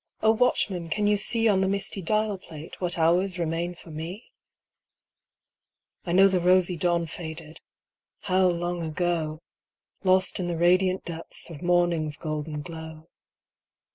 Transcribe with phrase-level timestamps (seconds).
[0.23, 4.31] O watchman, can you see On the misty dial plate What hours remain for me?
[6.07, 7.61] I know the rosy dawn Faded—
[8.21, 9.37] how long ago!—
[10.03, 13.09] Lost in the radiant depths Of morning's golden glow.